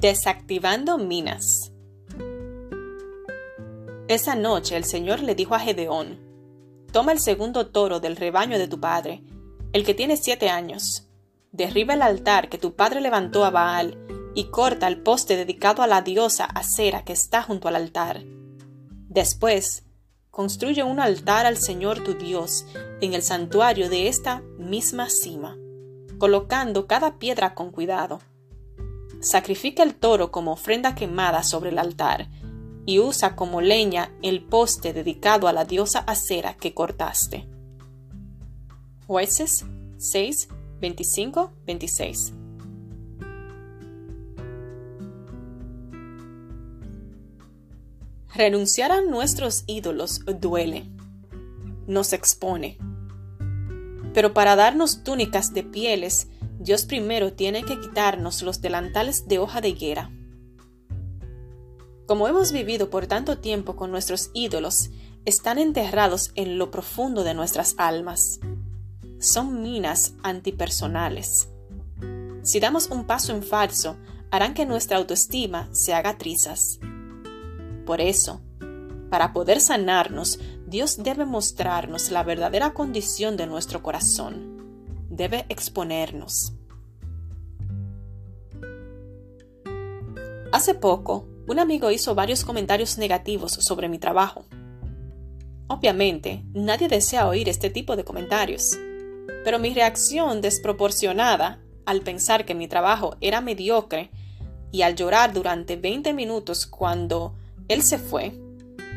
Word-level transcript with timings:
Desactivando 0.00 0.96
minas. 0.96 1.72
Esa 4.08 4.34
noche 4.34 4.78
el 4.78 4.84
Señor 4.84 5.20
le 5.20 5.34
dijo 5.34 5.54
a 5.54 5.60
Gedeón, 5.60 6.18
Toma 6.90 7.12
el 7.12 7.20
segundo 7.20 7.66
toro 7.66 8.00
del 8.00 8.16
rebaño 8.16 8.58
de 8.58 8.66
tu 8.66 8.80
padre, 8.80 9.22
el 9.74 9.84
que 9.84 9.92
tiene 9.92 10.16
siete 10.16 10.48
años. 10.48 11.06
Derriba 11.52 11.92
el 11.92 12.00
altar 12.00 12.48
que 12.48 12.56
tu 12.56 12.76
padre 12.76 13.02
levantó 13.02 13.44
a 13.44 13.50
Baal 13.50 13.98
y 14.34 14.44
corta 14.44 14.88
el 14.88 15.02
poste 15.02 15.36
dedicado 15.36 15.82
a 15.82 15.86
la 15.86 16.00
diosa 16.00 16.46
Acera 16.46 17.04
que 17.04 17.12
está 17.12 17.42
junto 17.42 17.68
al 17.68 17.76
altar. 17.76 18.24
Después, 19.06 19.82
construye 20.30 20.82
un 20.82 20.98
altar 20.98 21.44
al 21.44 21.58
Señor 21.58 22.02
tu 22.02 22.14
Dios 22.14 22.64
en 23.02 23.12
el 23.12 23.20
santuario 23.22 23.90
de 23.90 24.08
esta 24.08 24.40
misma 24.56 25.10
cima, 25.10 25.58
colocando 26.16 26.86
cada 26.86 27.18
piedra 27.18 27.54
con 27.54 27.70
cuidado. 27.70 28.20
Sacrifica 29.20 29.82
el 29.82 29.94
toro 29.94 30.30
como 30.30 30.52
ofrenda 30.52 30.94
quemada 30.94 31.42
sobre 31.42 31.70
el 31.70 31.78
altar 31.78 32.28
y 32.86 33.00
usa 33.00 33.36
como 33.36 33.60
leña 33.60 34.10
el 34.22 34.42
poste 34.42 34.92
dedicado 34.94 35.46
a 35.46 35.52
la 35.52 35.64
diosa 35.64 36.00
acera 36.00 36.54
que 36.54 36.72
cortaste. 36.72 37.46
Jueces 39.06 39.66
6, 39.98 40.48
25, 40.80 41.52
26. 41.66 42.32
Renunciar 48.34 48.90
a 48.90 49.02
nuestros 49.02 49.64
ídolos 49.66 50.20
duele, 50.24 50.88
nos 51.86 52.14
expone. 52.14 52.78
Pero 54.14 54.32
para 54.32 54.56
darnos 54.56 55.04
túnicas 55.04 55.52
de 55.52 55.64
pieles, 55.64 56.28
Dios 56.60 56.84
primero 56.84 57.32
tiene 57.32 57.64
que 57.64 57.80
quitarnos 57.80 58.42
los 58.42 58.60
delantales 58.60 59.26
de 59.26 59.38
hoja 59.38 59.62
de 59.62 59.70
higuera. 59.70 60.10
Como 62.06 62.28
hemos 62.28 62.52
vivido 62.52 62.90
por 62.90 63.06
tanto 63.06 63.38
tiempo 63.38 63.76
con 63.76 63.90
nuestros 63.90 64.30
ídolos, 64.34 64.90
están 65.24 65.56
enterrados 65.56 66.32
en 66.34 66.58
lo 66.58 66.70
profundo 66.70 67.24
de 67.24 67.32
nuestras 67.32 67.76
almas. 67.78 68.40
Son 69.18 69.62
minas 69.62 70.12
antipersonales. 70.22 71.48
Si 72.42 72.60
damos 72.60 72.88
un 72.88 73.06
paso 73.06 73.34
en 73.34 73.42
falso, 73.42 73.96
harán 74.30 74.52
que 74.52 74.66
nuestra 74.66 74.98
autoestima 74.98 75.66
se 75.72 75.94
haga 75.94 76.18
trizas. 76.18 76.78
Por 77.86 78.02
eso, 78.02 78.42
para 79.08 79.32
poder 79.32 79.62
sanarnos, 79.62 80.38
Dios 80.66 81.02
debe 81.02 81.24
mostrarnos 81.24 82.10
la 82.10 82.22
verdadera 82.22 82.74
condición 82.74 83.38
de 83.38 83.46
nuestro 83.46 83.82
corazón. 83.82 84.49
Debe 85.10 85.44
exponernos. 85.48 86.54
Hace 90.52 90.74
poco, 90.74 91.26
un 91.48 91.58
amigo 91.58 91.90
hizo 91.90 92.14
varios 92.14 92.44
comentarios 92.44 92.96
negativos 92.96 93.52
sobre 93.52 93.88
mi 93.88 93.98
trabajo. 93.98 94.44
Obviamente, 95.66 96.44
nadie 96.52 96.86
desea 96.86 97.26
oír 97.26 97.48
este 97.48 97.70
tipo 97.70 97.96
de 97.96 98.04
comentarios, 98.04 98.78
pero 99.44 99.58
mi 99.58 99.74
reacción 99.74 100.40
desproporcionada 100.40 101.60
al 101.86 102.02
pensar 102.02 102.44
que 102.44 102.54
mi 102.54 102.68
trabajo 102.68 103.16
era 103.20 103.40
mediocre 103.40 104.10
y 104.70 104.82
al 104.82 104.94
llorar 104.94 105.32
durante 105.32 105.76
20 105.76 106.12
minutos 106.12 106.66
cuando 106.66 107.34
él 107.66 107.82
se 107.82 107.98
fue, 107.98 108.32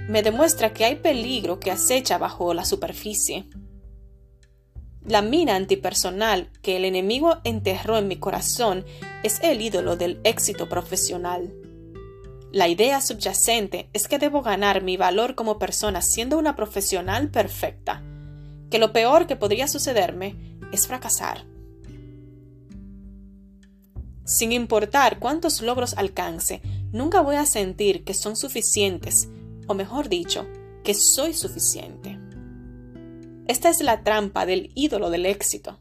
me 0.07 0.21
demuestra 0.21 0.73
que 0.73 0.85
hay 0.85 0.95
peligro 0.97 1.59
que 1.59 1.71
acecha 1.71 2.17
bajo 2.17 2.53
la 2.53 2.65
superficie. 2.65 3.47
La 5.05 5.21
mina 5.21 5.57
antipersonal 5.57 6.49
que 6.61 6.77
el 6.77 6.85
enemigo 6.85 7.39
enterró 7.43 7.97
en 7.97 8.07
mi 8.07 8.15
corazón 8.15 8.85
es 9.21 9.39
el 9.41 9.61
ídolo 9.61 9.97
del 9.97 10.21
éxito 10.23 10.69
profesional. 10.69 11.53
La 12.53 12.69
idea 12.69 13.01
subyacente 13.01 13.89
es 13.91 14.07
que 14.07 14.17
debo 14.17 14.41
ganar 14.41 14.81
mi 14.81 14.95
valor 14.95 15.35
como 15.35 15.59
persona 15.59 16.01
siendo 16.01 16.37
una 16.37 16.55
profesional 16.55 17.29
perfecta, 17.29 18.01
que 18.71 18.79
lo 18.79 18.93
peor 18.93 19.27
que 19.27 19.35
podría 19.35 19.67
sucederme 19.67 20.37
es 20.71 20.87
fracasar. 20.87 21.45
Sin 24.25 24.53
importar 24.53 25.19
cuántos 25.19 25.61
logros 25.61 25.95
alcance, 25.95 26.61
nunca 26.93 27.19
voy 27.19 27.35
a 27.35 27.45
sentir 27.45 28.05
que 28.05 28.13
son 28.13 28.37
suficientes, 28.37 29.27
o 29.67 29.73
mejor 29.73 30.07
dicho, 30.07 30.47
que 30.85 30.93
soy 30.93 31.33
suficiente. 31.33 32.12
Esta 33.47 33.69
es 33.69 33.81
la 33.81 34.03
trampa 34.03 34.45
del 34.45 34.71
ídolo 34.75 35.09
del 35.09 35.25
éxito. 35.25 35.79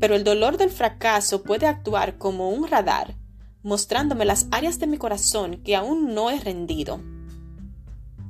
Pero 0.00 0.14
el 0.14 0.24
dolor 0.24 0.58
del 0.58 0.70
fracaso 0.70 1.42
puede 1.42 1.66
actuar 1.66 2.18
como 2.18 2.50
un 2.50 2.68
radar 2.68 3.16
mostrándome 3.62 4.24
las 4.24 4.46
áreas 4.50 4.78
de 4.78 4.86
mi 4.86 4.98
corazón 4.98 5.62
que 5.62 5.76
aún 5.76 6.14
no 6.14 6.30
he 6.30 6.38
rendido. 6.38 7.00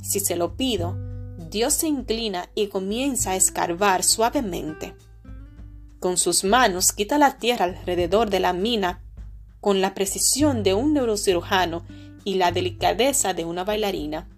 Si 0.02 0.20
se 0.20 0.36
lo 0.36 0.56
pido, 0.56 0.96
Dios 1.50 1.74
se 1.74 1.88
inclina 1.88 2.48
y 2.54 2.68
comienza 2.68 3.32
a 3.32 3.36
escarbar 3.36 4.02
suavemente. 4.02 4.96
Con 6.00 6.16
sus 6.16 6.44
manos 6.44 6.92
quita 6.92 7.18
la 7.18 7.38
tierra 7.38 7.64
alrededor 7.66 8.30
de 8.30 8.40
la 8.40 8.52
mina 8.52 9.02
con 9.60 9.80
la 9.80 9.94
precisión 9.94 10.62
de 10.62 10.74
un 10.74 10.92
neurocirujano 10.92 11.84
y 12.24 12.34
la 12.34 12.52
delicadeza 12.52 13.34
de 13.34 13.44
una 13.44 13.64
bailarina. 13.64 14.28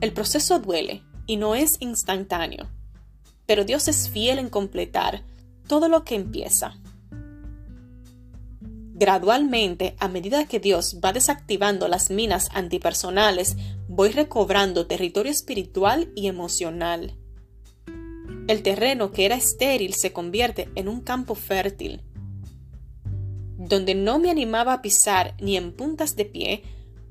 El 0.00 0.12
proceso 0.12 0.58
duele 0.58 1.02
y 1.26 1.36
no 1.36 1.54
es 1.54 1.76
instantáneo, 1.80 2.68
pero 3.46 3.64
Dios 3.64 3.88
es 3.88 4.08
fiel 4.08 4.38
en 4.38 4.48
completar 4.48 5.22
todo 5.66 5.88
lo 5.88 6.04
que 6.04 6.14
empieza. 6.14 6.76
Gradualmente, 8.96 9.96
a 9.98 10.06
medida 10.06 10.46
que 10.46 10.60
Dios 10.60 11.00
va 11.04 11.12
desactivando 11.12 11.88
las 11.88 12.10
minas 12.10 12.48
antipersonales, 12.52 13.56
voy 13.88 14.10
recobrando 14.10 14.86
territorio 14.86 15.32
espiritual 15.32 16.12
y 16.14 16.28
emocional. 16.28 17.16
El 18.46 18.62
terreno 18.62 19.10
que 19.10 19.24
era 19.24 19.34
estéril 19.34 19.94
se 19.94 20.12
convierte 20.12 20.68
en 20.76 20.88
un 20.88 21.00
campo 21.00 21.34
fértil. 21.34 22.02
Donde 23.56 23.96
no 23.96 24.20
me 24.20 24.30
animaba 24.30 24.74
a 24.74 24.82
pisar 24.82 25.34
ni 25.40 25.56
en 25.56 25.72
puntas 25.72 26.14
de 26.14 26.26
pie, 26.26 26.62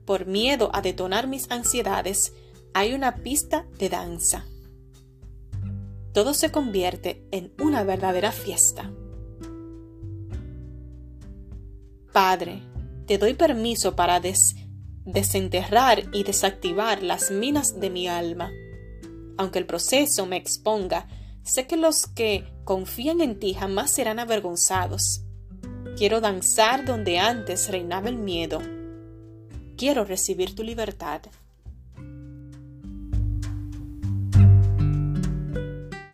por 0.06 0.26
miedo 0.26 0.70
a 0.74 0.82
detonar 0.82 1.28
mis 1.28 1.52
ansiedades, 1.52 2.34
hay 2.74 2.94
una 2.94 3.16
pista 3.18 3.66
de 3.78 3.90
danza. 3.90 4.46
Todo 6.12 6.34
se 6.34 6.52
convierte 6.52 7.28
en 7.32 7.54
una 7.60 7.84
verdadera 7.84 8.32
fiesta. 8.32 8.92
Padre, 12.12 12.62
te 13.08 13.18
doy 13.18 13.34
permiso 13.34 13.96
para 13.96 14.22
desenterrar 15.06 16.04
y 16.14 16.24
desactivar 16.24 17.04
las 17.04 17.32
minas 17.32 17.80
de 17.80 17.90
mi 17.90 18.08
alma. 18.08 18.52
Aunque 19.38 19.60
el 19.60 19.66
proceso 19.66 20.26
me 20.26 20.38
exponga, 20.38 21.08
sé 21.44 21.68
que 21.68 21.78
los 21.78 22.08
que 22.08 22.46
confían 22.64 23.22
en 23.22 23.40
ti 23.40 23.54
jamás 23.54 23.92
serán 23.92 24.20
avergonzados. 24.20 25.24
Quiero 25.98 26.22
danzar 26.22 26.86
donde 26.86 27.20
antes 27.20 27.70
reinaba 27.70 28.10
el 28.10 28.18
miedo. 28.18 28.62
Quiero 29.76 30.06
recibir 30.06 30.56
tu 30.56 30.64
libertad. 30.64 31.22